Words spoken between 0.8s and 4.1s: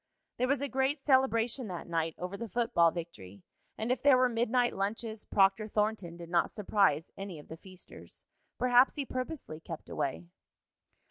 celebration that night over the football victory, and if